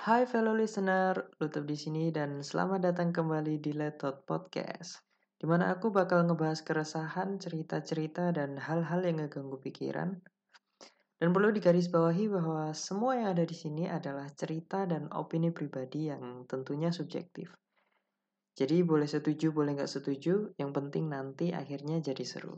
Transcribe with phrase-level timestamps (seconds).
[0.00, 1.12] Hai fellow listener,
[1.44, 5.04] Lutut di sini dan selamat datang kembali di Letot Podcast.
[5.36, 10.16] Di mana aku bakal ngebahas keresahan, cerita-cerita dan hal-hal yang ngeganggu pikiran.
[11.20, 16.48] Dan perlu digarisbawahi bahwa semua yang ada di sini adalah cerita dan opini pribadi yang
[16.48, 17.52] tentunya subjektif.
[18.56, 22.56] Jadi boleh setuju, boleh nggak setuju, yang penting nanti akhirnya jadi seru.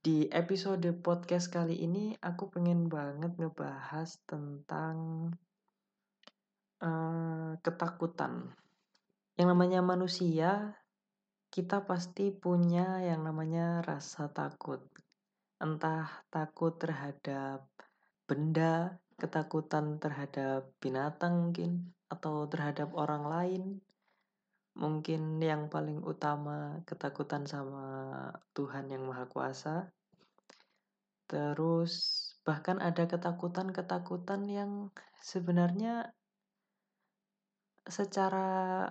[0.00, 5.28] Di episode podcast kali ini aku pengen banget ngebahas tentang
[6.82, 8.50] uh, ketakutan.
[9.38, 10.76] Yang namanya manusia,
[11.48, 14.82] kita pasti punya yang namanya rasa takut.
[15.62, 17.70] Entah takut terhadap
[18.26, 23.62] benda, ketakutan terhadap binatang mungkin, atau terhadap orang lain.
[24.72, 29.92] Mungkin yang paling utama ketakutan sama Tuhan yang Maha Kuasa.
[31.28, 31.92] Terus
[32.44, 34.88] bahkan ada ketakutan-ketakutan yang
[35.20, 36.12] sebenarnya
[37.86, 38.86] secara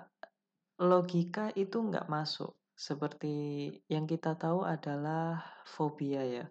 [0.82, 2.58] logika itu nggak masuk.
[2.74, 6.46] Seperti yang kita tahu adalah fobia ya.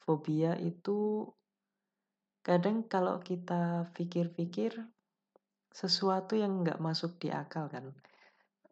[0.00, 1.28] Fobia itu
[2.40, 4.78] kadang kalau kita pikir-pikir
[5.74, 7.92] sesuatu yang nggak masuk di akal kan.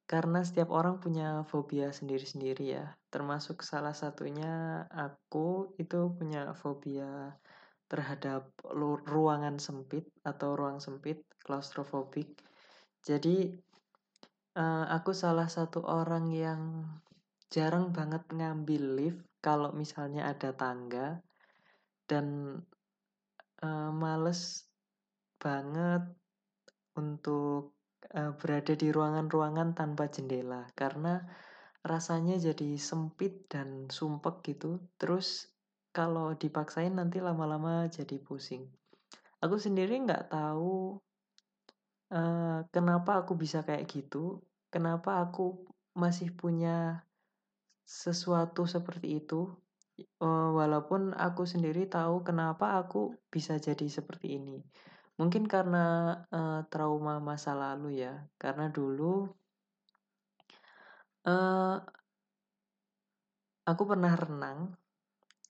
[0.05, 2.97] Karena setiap orang punya fobia sendiri-sendiri ya.
[3.12, 7.36] Termasuk salah satunya aku itu punya fobia
[7.88, 8.48] terhadap
[9.05, 12.33] ruangan sempit atau ruang sempit, klaustrofobik.
[13.05, 13.52] Jadi
[14.56, 16.88] uh, aku salah satu orang yang
[17.52, 21.20] jarang banget ngambil lift kalau misalnya ada tangga
[22.08, 22.58] dan
[23.60, 24.64] uh, males
[25.36, 26.00] banget
[26.97, 27.77] untuk
[28.16, 31.20] uh, berada di ruangan-ruangan tanpa jendela karena
[31.84, 34.80] rasanya jadi sempit dan sumpek gitu.
[34.97, 35.52] Terus
[35.92, 38.64] kalau dipaksain nanti lama-lama jadi pusing.
[39.44, 40.97] Aku sendiri nggak tahu
[42.14, 44.38] uh, kenapa aku bisa kayak gitu,
[44.70, 45.66] kenapa aku
[45.98, 47.02] masih punya
[47.84, 49.50] sesuatu seperti itu,
[50.22, 54.62] uh, walaupun aku sendiri tahu kenapa aku bisa jadi seperti ini.
[55.14, 59.30] Mungkin karena uh, trauma masa lalu ya, karena dulu
[61.26, 61.76] uh,
[63.64, 64.74] aku pernah renang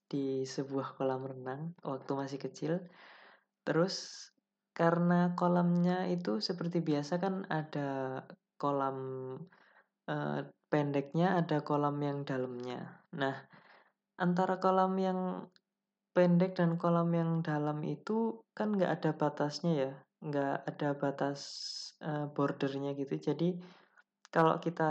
[0.05, 2.73] di sebuah kolam renang waktu masih kecil.
[3.65, 4.29] Terus
[4.75, 8.21] karena kolamnya itu seperti biasa kan ada
[8.59, 8.99] kolam
[10.11, 13.07] uh, pendeknya, ada kolam yang dalamnya.
[13.15, 13.39] Nah,
[14.19, 15.47] antara kolam yang
[16.11, 19.93] pendek dan kolam yang dalam itu kan nggak ada batasnya ya,
[20.27, 21.41] nggak ada batas
[22.03, 23.15] uh, bordernya gitu.
[23.15, 23.55] Jadi
[24.35, 24.91] kalau kita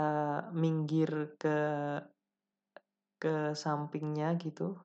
[0.56, 1.60] minggir ke
[3.20, 4.80] ke sampingnya gitu,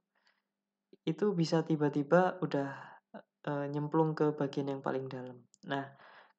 [1.07, 2.98] itu bisa tiba-tiba udah
[3.47, 5.39] uh, nyemplung ke bagian yang paling dalam.
[5.69, 5.85] Nah,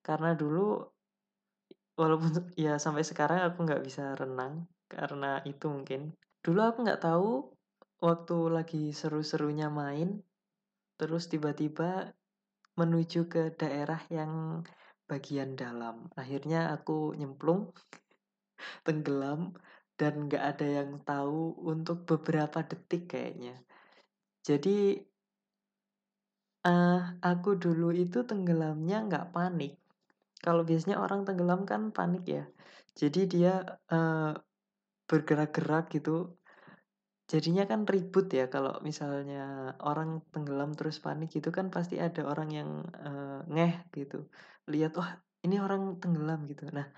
[0.04, 0.84] karena dulu
[1.96, 2.32] walaupun
[2.64, 6.12] ya sampai sekarang aku nggak bisa renang karena itu mungkin.
[6.40, 7.52] Dulu aku nggak tahu
[8.00, 10.24] waktu lagi seru-serunya main,
[10.96, 12.16] terus tiba-tiba
[12.80, 14.64] menuju ke daerah yang
[15.04, 16.08] bagian dalam.
[16.16, 17.76] Akhirnya aku nyemplung,
[18.86, 19.52] tenggelam,
[20.00, 23.60] dan nggak ada yang tahu untuk beberapa detik kayaknya.
[24.40, 24.96] Jadi
[26.60, 29.80] Uh, aku dulu itu tenggelamnya nggak panik.
[30.40, 32.44] Kalau biasanya orang tenggelam kan panik ya.
[32.96, 34.36] Jadi dia uh,
[35.08, 36.36] bergerak-gerak gitu.
[37.30, 42.48] Jadinya kan ribut ya kalau misalnya orang tenggelam terus panik gitu kan pasti ada orang
[42.52, 44.28] yang uh, ngeh gitu.
[44.68, 45.16] Lihat wah
[45.46, 46.68] ini orang tenggelam gitu.
[46.68, 46.90] Nah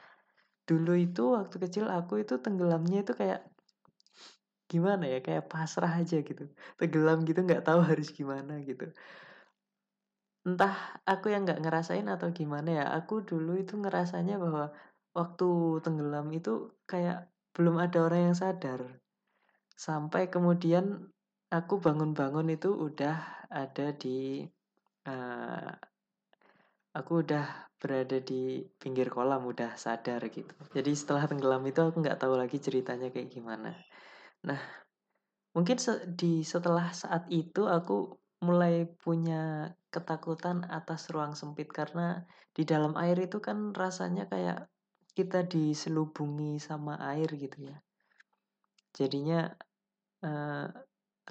[0.67, 3.43] dulu itu waktu kecil aku itu tenggelamnya itu kayak
[4.71, 6.49] gimana ya kayak pasrah aja gitu
[6.81, 8.89] tenggelam gitu nggak tahu harus gimana gitu
[10.43, 14.75] entah aku yang nggak ngerasain atau gimana ya aku dulu itu ngerasanya bahwa
[15.15, 15.49] waktu
[15.85, 18.81] tenggelam itu kayak belum ada orang yang sadar.
[19.77, 21.13] Sampai kemudian
[21.53, 24.43] aku bangun-bangun itu udah ada di
[25.05, 25.71] uh,
[26.97, 30.55] aku udah berada di pinggir kolam udah sadar gitu.
[30.73, 33.77] Jadi setelah tenggelam itu aku nggak tahu lagi ceritanya kayak gimana.
[34.49, 34.61] Nah
[35.53, 35.77] mungkin
[36.17, 43.17] di setelah saat itu aku mulai punya ketakutan atas ruang sempit karena di dalam air
[43.23, 44.67] itu kan rasanya kayak
[45.15, 47.77] kita diselubungi sama air gitu ya.
[48.93, 49.47] Jadinya
[50.27, 50.67] eh,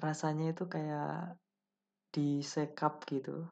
[0.00, 1.36] rasanya itu kayak
[2.12, 3.48] disekap gitu.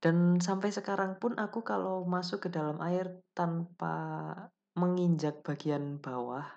[0.00, 4.32] Dan sampai sekarang pun aku kalau masuk ke dalam air tanpa
[4.72, 6.48] menginjak bagian bawah,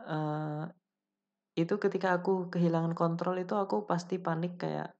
[0.00, 0.64] uh,
[1.56, 4.92] itu ketika aku kehilangan kontrol itu aku pasti panik kayak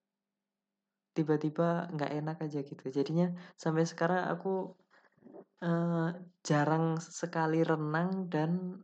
[1.13, 2.85] tiba-tiba nggak enak aja gitu.
[2.89, 4.73] Jadinya sampai sekarang aku
[5.61, 8.81] uh, jarang sekali renang dan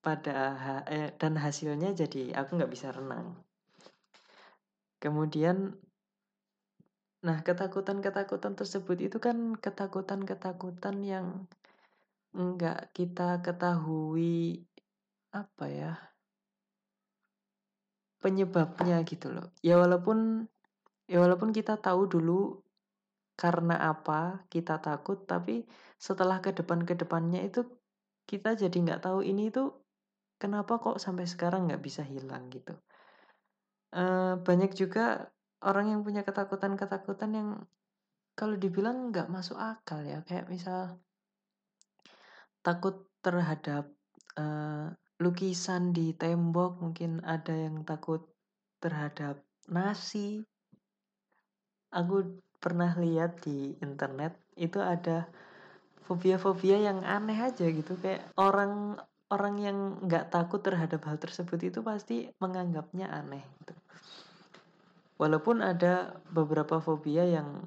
[0.00, 0.56] pada
[0.88, 3.36] eh, dan hasilnya jadi aku nggak bisa renang.
[4.98, 5.76] Kemudian
[7.18, 11.50] Nah, ketakutan-ketakutan tersebut itu kan ketakutan-ketakutan yang
[12.30, 14.62] enggak kita ketahui
[15.34, 16.07] apa ya
[18.18, 19.54] penyebabnya gitu loh.
[19.62, 20.48] Ya walaupun
[21.08, 22.60] ya walaupun kita tahu dulu
[23.38, 25.62] karena apa kita takut, tapi
[25.98, 27.66] setelah ke depan ke depannya itu
[28.26, 29.70] kita jadi nggak tahu ini itu
[30.42, 32.74] kenapa kok sampai sekarang nggak bisa hilang gitu.
[33.88, 35.32] Uh, banyak juga
[35.64, 37.48] orang yang punya ketakutan-ketakutan yang
[38.38, 41.02] kalau dibilang nggak masuk akal ya kayak misal
[42.62, 43.90] takut terhadap
[44.38, 48.22] uh, lukisan di tembok mungkin ada yang takut
[48.78, 50.46] terhadap nasi
[51.90, 55.26] aku pernah lihat di internet itu ada
[56.06, 58.96] fobia-fobia yang aneh aja gitu kayak orang
[59.28, 59.78] orang yang
[60.08, 63.74] nggak takut terhadap hal tersebut itu pasti menganggapnya aneh gitu.
[65.20, 67.60] Walaupun ada beberapa fobia yang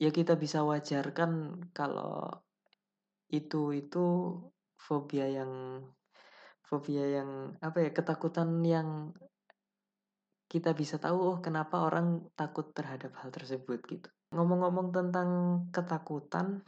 [0.00, 2.30] ya kita bisa wajarkan kalau
[3.28, 4.38] itu itu
[4.78, 5.82] fobia yang
[6.64, 9.12] fobia yang apa ya ketakutan yang
[10.48, 14.08] kita bisa tahu oh kenapa orang takut terhadap hal tersebut gitu.
[14.34, 15.30] Ngomong-ngomong tentang
[15.74, 16.62] ketakutan,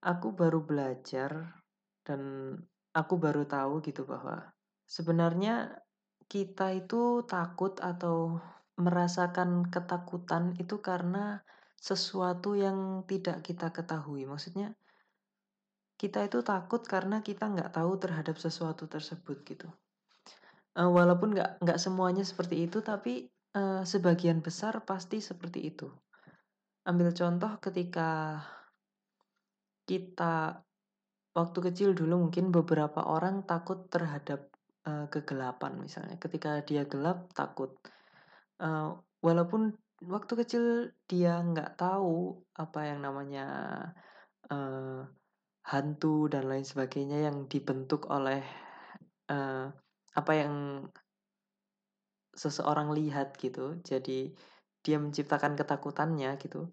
[0.00, 1.60] aku baru belajar
[2.06, 2.52] dan
[2.96, 4.48] aku baru tahu gitu bahwa
[4.88, 5.76] sebenarnya
[6.26, 8.40] kita itu takut atau
[8.80, 11.44] merasakan ketakutan itu karena
[11.76, 14.24] sesuatu yang tidak kita ketahui.
[14.24, 14.72] Maksudnya
[15.96, 19.68] kita itu takut karena kita nggak tahu terhadap sesuatu tersebut gitu.
[20.76, 25.88] Uh, walaupun nggak nggak semuanya seperti itu, tapi uh, sebagian besar pasti seperti itu.
[26.84, 28.44] Ambil contoh ketika
[29.88, 30.60] kita
[31.32, 34.52] waktu kecil dulu mungkin beberapa orang takut terhadap
[34.84, 36.20] uh, kegelapan misalnya.
[36.20, 37.72] Ketika dia gelap takut.
[38.60, 39.72] Uh, walaupun
[40.04, 40.64] waktu kecil
[41.08, 43.48] dia nggak tahu apa yang namanya
[44.52, 45.08] uh,
[45.66, 48.42] hantu dan lain sebagainya yang dibentuk oleh
[49.30, 49.66] uh,
[50.14, 50.54] apa yang
[52.36, 53.78] seseorang lihat gitu.
[53.82, 54.30] Jadi
[54.80, 56.70] dia menciptakan ketakutannya gitu.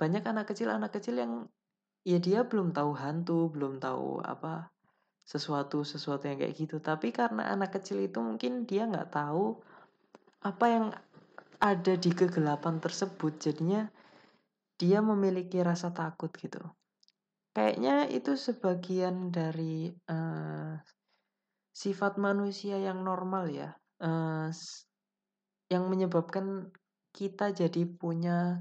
[0.00, 1.32] Banyak anak kecil anak kecil yang
[2.06, 4.72] ya dia belum tahu hantu, belum tahu apa
[5.26, 9.58] sesuatu sesuatu yang kayak gitu tapi karena anak kecil itu mungkin dia nggak tahu
[10.46, 10.86] apa yang
[11.58, 13.90] ada di kegelapan tersebut jadinya
[14.78, 16.62] dia memiliki rasa takut gitu
[17.56, 20.76] kayaknya itu sebagian dari uh,
[21.72, 23.72] sifat manusia yang normal ya
[24.04, 24.52] uh,
[25.72, 26.68] yang menyebabkan
[27.16, 28.60] kita jadi punya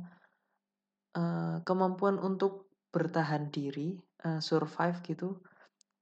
[1.12, 5.44] uh, kemampuan untuk bertahan diri uh, survive gitu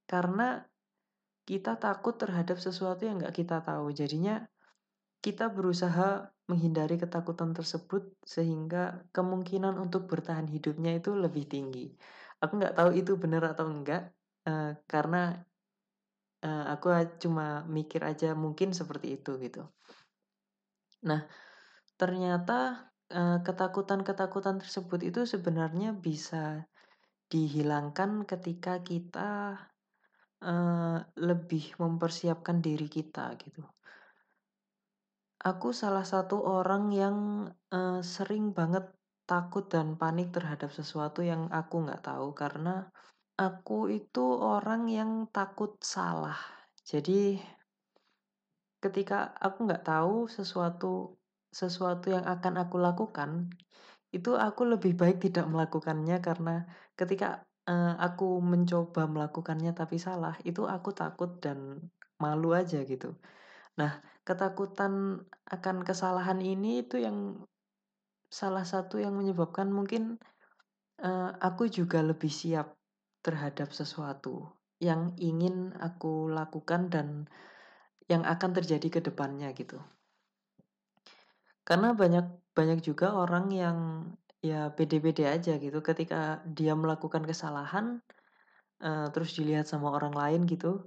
[0.05, 0.61] karena
[1.43, 3.91] kita takut terhadap sesuatu yang nggak kita tahu.
[3.91, 4.47] Jadinya
[5.19, 11.91] kita berusaha menghindari ketakutan tersebut sehingga kemungkinan untuk bertahan hidupnya itu lebih tinggi.
[12.43, 14.11] Aku nggak tahu itu benar atau enggak
[14.43, 15.39] uh, karena
[16.43, 16.91] uh, aku
[17.23, 19.63] cuma mikir aja mungkin seperti itu gitu.
[21.07, 21.23] Nah,
[21.95, 26.65] ternyata ketakutan-ketakutan tersebut itu sebenarnya bisa
[27.29, 29.57] dihilangkan ketika kita
[30.43, 33.65] uh, lebih mempersiapkan diri kita gitu.
[35.43, 37.17] Aku salah satu orang yang
[37.73, 38.87] uh, sering banget
[39.23, 42.91] takut dan panik terhadap sesuatu yang aku nggak tahu karena
[43.39, 46.37] aku itu orang yang takut salah.
[46.83, 47.39] Jadi
[48.83, 51.15] ketika aku nggak tahu sesuatu
[51.53, 53.47] sesuatu yang akan aku lakukan,
[54.11, 56.67] itu aku lebih baik tidak melakukannya karena
[56.99, 61.79] ketika uh, aku mencoba melakukannya tapi salah, itu aku takut dan
[62.19, 63.15] malu aja gitu.
[63.79, 67.41] Nah, ketakutan akan kesalahan ini itu yang
[68.33, 70.17] salah satu yang menyebabkan mungkin
[71.05, 72.73] uh, aku juga lebih siap
[73.21, 74.49] terhadap sesuatu
[74.81, 77.29] yang ingin aku lakukan dan
[78.09, 79.77] yang akan terjadi ke depannya gitu.
[81.61, 82.25] Karena banyak
[82.57, 83.77] banyak juga orang yang
[84.43, 88.03] ya pede-pede aja gitu ketika dia melakukan kesalahan
[88.83, 90.83] uh, terus dilihat sama orang lain gitu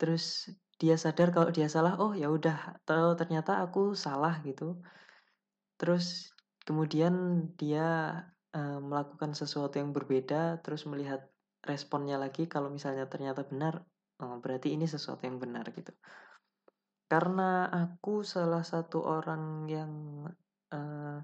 [0.00, 0.48] terus
[0.80, 2.80] dia sadar kalau dia salah oh ya udah
[3.20, 4.80] ternyata aku salah gitu
[5.76, 6.33] terus
[6.64, 8.20] kemudian dia
[8.56, 11.28] uh, melakukan sesuatu yang berbeda terus melihat
[11.64, 13.84] responnya lagi kalau misalnya ternyata benar
[14.20, 15.92] oh, berarti ini sesuatu yang benar gitu
[17.08, 19.92] karena aku salah satu orang yang
[20.72, 21.20] uh,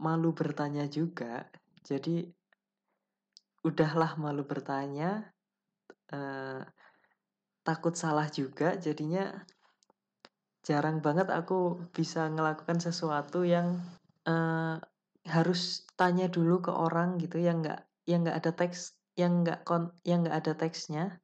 [0.00, 1.46] malu bertanya juga.
[1.84, 2.26] Jadi
[3.66, 5.30] udahlah malu bertanya,
[6.14, 6.62] uh,
[7.62, 9.30] takut salah juga, jadinya
[10.64, 13.78] jarang banget aku bisa ngelakukan sesuatu yang
[15.28, 19.92] harus tanya dulu ke orang gitu yang nggak yang nggak ada teks yang nggak kon
[20.04, 21.20] yang nggak ada teksnya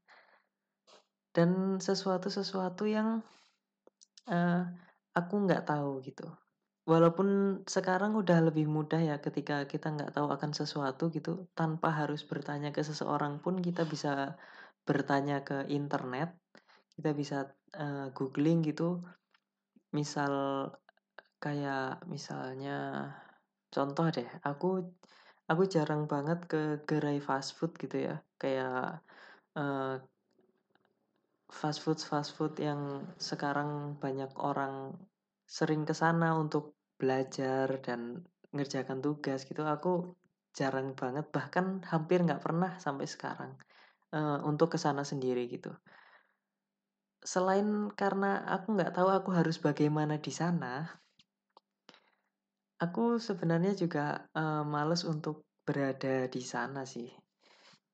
[1.34, 3.20] dan sesuatu-sesuatu yang
[4.30, 4.62] uh,
[5.12, 6.30] aku nggak tahu gitu.
[6.84, 12.22] Walaupun sekarang udah lebih mudah ya ketika kita nggak tahu akan sesuatu gitu, tanpa harus
[12.22, 14.36] bertanya ke seseorang pun kita bisa
[14.84, 16.36] bertanya ke internet,
[16.94, 19.00] kita bisa uh, googling gitu.
[19.96, 20.68] Misal
[21.44, 22.76] kayak misalnya
[23.74, 24.66] contoh deh, aku
[25.50, 29.04] aku jarang banget ke gerai fast food gitu ya, kayak
[29.60, 30.00] uh,
[31.52, 34.96] fast food fast food yang sekarang banyak orang
[35.44, 38.24] sering ke sana untuk belajar dan
[38.54, 40.14] ngerjakan tugas gitu aku
[40.54, 43.52] jarang banget bahkan hampir nggak pernah sampai sekarang
[44.14, 45.74] uh, untuk ke sana sendiri gitu.
[47.24, 51.03] Selain karena aku nggak tahu aku harus bagaimana di sana
[52.84, 57.08] aku sebenarnya juga uh, males untuk berada di sana sih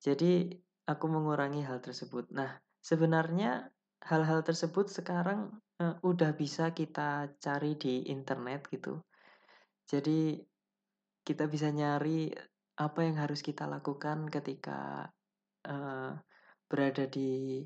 [0.03, 0.51] jadi
[0.87, 3.71] aku mengurangi hal tersebut nah sebenarnya
[4.01, 5.61] hal-hal tersebut sekarang
[6.01, 9.01] udah bisa kita cari di internet gitu.
[9.89, 10.37] Jadi
[11.21, 12.29] kita bisa nyari
[12.77, 15.09] apa yang harus kita lakukan ketika
[16.69, 17.61] berada di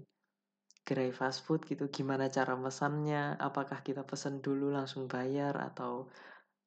[0.86, 1.88] gerai fast food gitu.
[1.91, 3.36] Gimana cara mesannya?
[3.39, 6.08] Apakah kita pesen dulu langsung bayar atau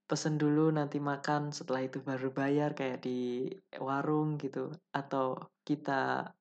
[0.09, 5.37] pesen dulu nanti makan setelah itu baru bayar kayak di warung gitu atau
[5.69, 6.33] kita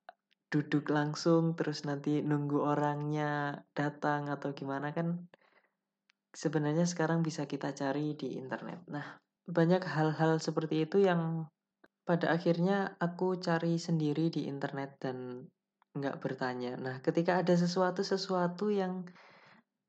[0.48, 5.28] duduk langsung terus nanti nunggu orangnya datang atau gimana kan
[6.32, 8.88] sebenarnya sekarang bisa kita cari di internet.
[8.88, 11.44] Nah, banyak hal-hal seperti itu yang
[12.08, 15.44] pada akhirnya aku cari sendiri di internet dan
[15.92, 16.80] nggak bertanya.
[16.80, 19.04] Nah, ketika ada sesuatu-sesuatu yang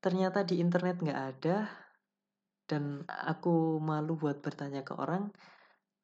[0.04, 1.56] ternyata di internet nggak ada
[2.70, 5.34] dan aku malu buat bertanya ke orang,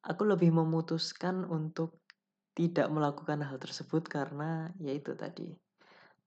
[0.03, 2.03] aku lebih memutuskan untuk
[2.51, 5.55] tidak melakukan hal tersebut karena yaitu tadi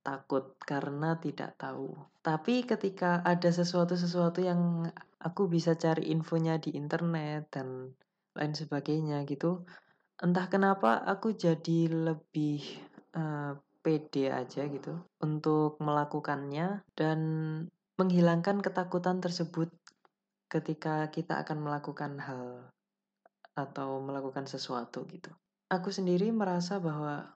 [0.01, 1.93] takut karena tidak tahu.
[2.25, 4.89] Tapi ketika ada sesuatu-sesuatu yang
[5.21, 7.93] aku bisa cari infonya di internet dan
[8.33, 9.69] lain sebagainya gitu,
[10.25, 12.65] entah kenapa aku jadi lebih
[13.13, 17.21] uh, pede aja gitu untuk melakukannya dan
[18.01, 19.69] menghilangkan ketakutan tersebut
[20.51, 22.75] ketika kita akan melakukan hal
[23.55, 25.31] atau melakukan sesuatu gitu
[25.71, 27.31] aku sendiri merasa bahwa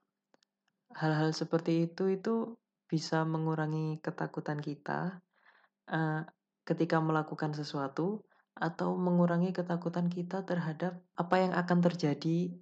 [0.99, 2.59] hal-hal seperti itu itu
[2.91, 5.23] bisa mengurangi ketakutan kita
[5.91, 6.23] uh,
[6.67, 12.55] ketika melakukan sesuatu atau mengurangi ketakutan kita terhadap apa yang akan terjadi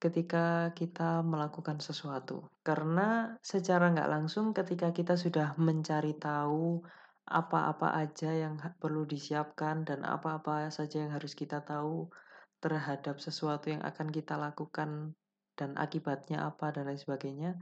[0.00, 2.48] ketika kita melakukan sesuatu.
[2.64, 6.80] Karena secara nggak langsung ketika kita sudah mencari tahu
[7.30, 12.10] apa-apa aja yang perlu disiapkan dan apa-apa saja yang harus kita tahu
[12.58, 15.14] terhadap sesuatu yang akan kita lakukan
[15.54, 17.56] dan akibatnya apa dan lain sebagainya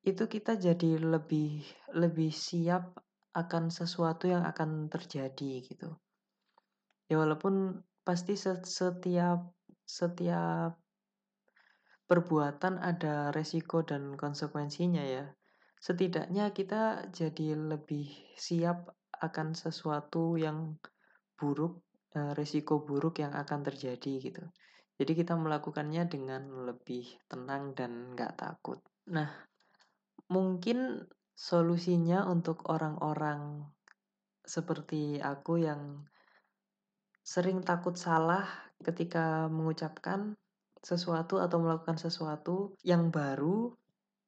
[0.00, 1.60] itu kita jadi lebih
[1.92, 2.96] lebih siap
[3.36, 5.92] akan sesuatu yang akan terjadi gitu.
[7.06, 9.52] Ya walaupun pasti setiap
[9.84, 10.80] setiap
[12.08, 15.30] perbuatan ada resiko dan konsekuensinya ya
[15.80, 18.06] setidaknya kita jadi lebih
[18.36, 20.76] siap akan sesuatu yang
[21.40, 21.80] buruk
[22.14, 24.44] eh, resiko buruk yang akan terjadi gitu
[25.00, 28.84] jadi kita melakukannya dengan lebih tenang dan nggak takut.
[29.08, 29.32] Nah,
[30.28, 33.64] mungkin solusinya untuk orang-orang
[34.44, 36.04] seperti aku yang
[37.24, 38.44] sering takut salah
[38.84, 40.36] ketika mengucapkan
[40.84, 43.72] sesuatu atau melakukan sesuatu yang baru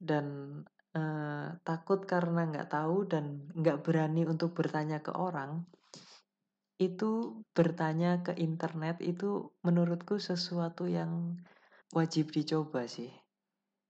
[0.00, 0.56] dan
[0.96, 5.64] eh, takut karena nggak tahu dan nggak berani untuk bertanya ke orang
[6.82, 11.38] itu bertanya ke internet itu menurutku sesuatu yang
[11.94, 13.12] wajib dicoba sih.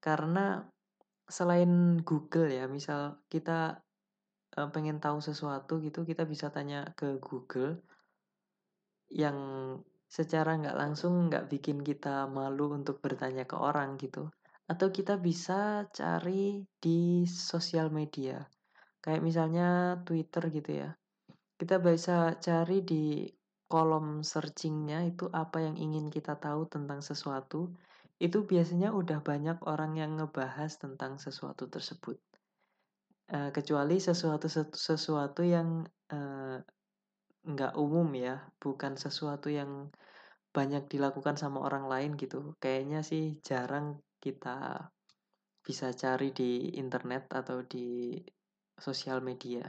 [0.02, 0.60] Karena
[1.24, 3.80] selain Google ya, misal kita
[4.60, 7.80] uh, pengen tahu sesuatu gitu, kita bisa tanya ke Google
[9.08, 9.38] yang
[10.08, 14.28] secara nggak langsung nggak bikin kita malu untuk bertanya ke orang gitu.
[14.72, 18.40] Atau kita bisa cari di sosial media.
[19.04, 20.90] Kayak misalnya Twitter gitu ya
[21.62, 23.30] kita bisa cari di
[23.70, 27.70] kolom searchingnya itu apa yang ingin kita tahu tentang sesuatu
[28.18, 32.18] itu biasanya udah banyak orang yang ngebahas tentang sesuatu tersebut
[33.30, 36.58] uh, kecuali sesuatu sesuatu yang uh,
[37.46, 39.90] nggak umum ya, bukan sesuatu yang
[40.50, 42.54] banyak dilakukan sama orang lain gitu.
[42.62, 44.86] Kayaknya sih jarang kita
[45.62, 48.14] bisa cari di internet atau di
[48.78, 49.66] sosial media.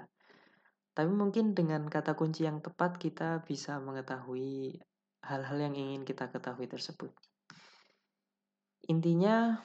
[0.94, 4.78] Tapi mungkin dengan kata kunci yang tepat kita bisa mengetahui
[5.26, 7.10] hal-hal yang ingin kita ketahui tersebut.
[8.94, 9.58] Intinya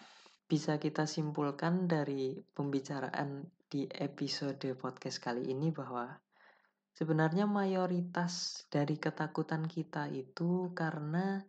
[0.48, 6.08] bisa kita simpulkan dari pembicaraan di episode podcast kali ini bahwa
[6.96, 11.44] sebenarnya mayoritas dari ketakutan kita itu karena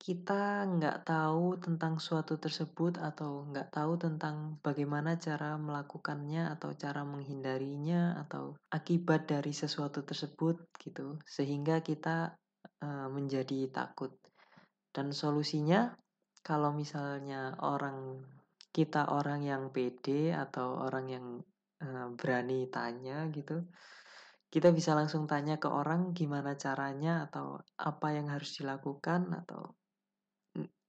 [0.00, 7.04] kita nggak tahu tentang suatu tersebut atau nggak tahu tentang bagaimana cara melakukannya atau cara
[7.04, 12.32] menghindarinya atau akibat dari sesuatu tersebut gitu sehingga kita
[12.80, 14.16] uh, menjadi takut.
[14.88, 15.92] Dan solusinya
[16.40, 18.24] kalau misalnya orang
[18.72, 21.26] kita orang yang pede atau orang yang
[21.84, 23.68] uh, berani tanya gitu
[24.50, 29.78] kita bisa langsung tanya ke orang gimana caranya atau apa yang harus dilakukan atau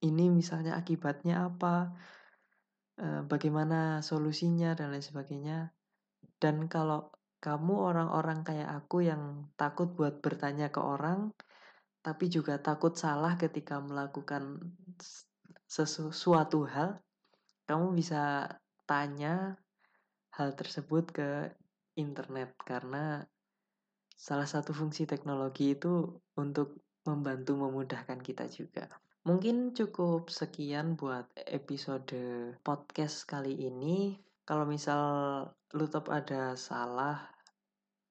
[0.02, 1.94] ini misalnya akibatnya apa,
[2.98, 5.70] eh, bagaimana solusinya dan lain sebagainya.
[6.42, 11.34] Dan kalau kamu orang-orang kayak aku yang takut buat bertanya ke orang,
[12.02, 14.58] tapi juga takut salah ketika melakukan
[15.70, 17.02] sesuatu hal,
[17.70, 18.50] kamu bisa
[18.90, 19.58] tanya
[20.34, 21.30] hal tersebut ke
[21.98, 23.26] internet karena
[24.18, 28.86] salah satu fungsi teknologi itu untuk membantu memudahkan kita juga.
[29.22, 32.18] Mungkin cukup sekian buat episode
[32.66, 34.18] podcast kali ini.
[34.42, 35.46] Kalau misal
[35.78, 37.30] Lutop ada salah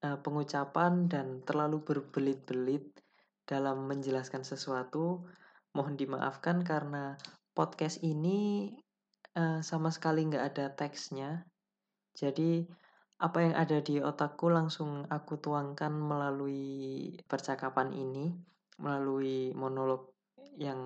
[0.07, 2.95] uh, pengucapan dan terlalu berbelit-belit
[3.43, 5.27] dalam menjelaskan sesuatu,
[5.75, 7.19] mohon dimaafkan karena
[7.59, 8.71] podcast ini
[9.35, 11.43] uh, sama sekali nggak ada teksnya.
[12.15, 12.71] Jadi
[13.19, 18.31] apa yang ada di otakku langsung aku tuangkan melalui percakapan ini,
[18.79, 20.20] melalui monolog
[20.57, 20.81] yang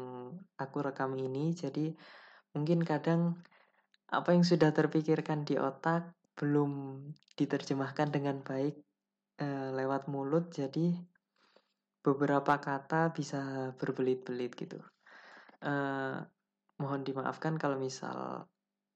[0.58, 1.54] aku rekam ini.
[1.54, 1.94] Jadi
[2.52, 3.38] mungkin kadang
[4.10, 7.00] apa yang sudah terpikirkan di otak belum
[7.38, 8.74] diterjemahkan dengan baik
[9.38, 10.50] e, lewat mulut.
[10.50, 10.94] Jadi
[12.04, 14.78] beberapa kata bisa berbelit-belit gitu.
[15.62, 15.72] E,
[16.82, 18.44] mohon dimaafkan kalau misal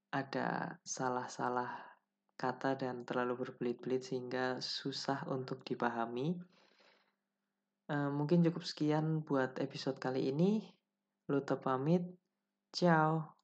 [0.09, 1.89] ada salah-salah
[2.39, 6.39] kata dan terlalu berbelit-belit sehingga susah untuk dipahami.
[7.89, 10.61] Uh, mungkin cukup sekian buat episode kali ini.
[11.29, 12.05] Luto pamit.
[12.73, 13.33] Ciao.